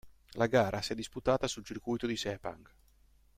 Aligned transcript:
La 0.31 0.47
gara 0.47 0.81
si 0.81 0.93
è 0.93 0.95
disputata 0.95 1.45
sul 1.45 1.63
circuito 1.63 2.07
di 2.07 2.17
Sepang. 2.17 2.67